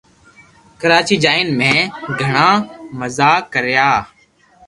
ڪراچي 0.81 1.15
جائين 1.23 1.47
مي 1.59 1.73
گِھڙا 2.19 2.49
مزا 2.99 3.31
ڪريا 3.53 3.89